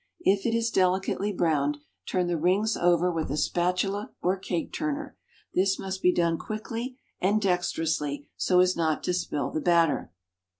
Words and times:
If 0.21 0.47
it 0.47 0.55
is 0.55 0.71
delicately 0.71 1.31
browned, 1.31 1.77
turn 2.07 2.25
the 2.25 2.35
rings 2.35 2.75
over 2.75 3.11
with 3.11 3.29
a 3.29 3.37
spatula 3.37 4.11
or 4.19 4.35
cake 4.35 4.73
turner. 4.73 5.15
This 5.53 5.77
must 5.77 6.01
be 6.01 6.11
done 6.11 6.39
quickly 6.39 6.97
and 7.19 7.39
dexterously, 7.39 8.25
so 8.35 8.61
as 8.61 8.75
not 8.75 9.03
to 9.03 9.13
spill 9.13 9.51
the 9.51 9.61
batter. 9.61 10.11